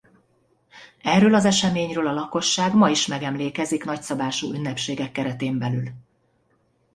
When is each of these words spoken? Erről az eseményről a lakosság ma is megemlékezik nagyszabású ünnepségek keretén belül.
Erről 1.01 1.33
az 1.33 1.45
eseményről 1.45 2.07
a 2.07 2.13
lakosság 2.13 2.73
ma 2.75 2.89
is 2.89 3.07
megemlékezik 3.07 3.83
nagyszabású 3.83 4.53
ünnepségek 4.53 5.11
keretén 5.11 5.57
belül. 5.57 5.89